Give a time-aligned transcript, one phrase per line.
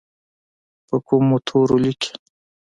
[0.87, 2.11] په کومو تورو لیکي؟